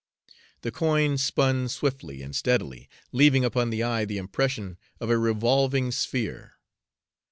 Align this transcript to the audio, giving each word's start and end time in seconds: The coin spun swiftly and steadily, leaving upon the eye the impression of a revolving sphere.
The 0.61 0.71
coin 0.71 1.19
spun 1.19 1.69
swiftly 1.69 2.23
and 2.23 2.35
steadily, 2.35 2.89
leaving 3.11 3.45
upon 3.45 3.69
the 3.69 3.83
eye 3.83 4.03
the 4.03 4.17
impression 4.17 4.79
of 4.99 5.11
a 5.11 5.17
revolving 5.19 5.91
sphere. 5.91 6.55